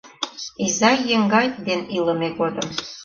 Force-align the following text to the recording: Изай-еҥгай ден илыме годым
Изай-еҥгай 0.65 1.47
ден 1.67 1.81
илыме 1.97 2.29
годым 2.39 2.67